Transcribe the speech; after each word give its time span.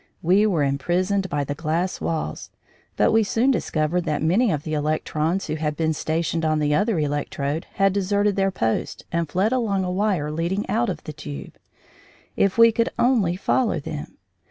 We 0.23 0.47
were 0.47 0.63
imprisoned 0.63 1.29
by 1.29 1.43
the 1.43 1.53
glass 1.53 2.01
walls, 2.01 2.49
but 2.97 3.11
we 3.11 3.21
soon 3.23 3.51
discovered 3.51 4.01
that 4.05 4.23
many 4.23 4.51
of 4.51 4.63
the 4.63 4.73
electrons 4.73 5.45
who 5.45 5.53
had 5.57 5.77
been 5.77 5.93
stationed 5.93 6.43
on 6.43 6.57
the 6.57 6.73
other 6.73 6.97
electrode 6.97 7.67
had 7.73 7.93
deserted 7.93 8.35
their 8.35 8.49
posts 8.49 9.03
and 9.11 9.29
fled 9.29 9.51
along 9.51 9.83
a 9.83 9.91
wire 9.91 10.31
leading 10.31 10.67
out 10.67 10.89
of 10.89 11.03
the 11.03 11.13
tube. 11.13 11.55
If 12.35 12.57
we 12.57 12.71
could 12.71 12.89
only 12.97 13.35
follow 13.35 13.79
them. 13.79 14.17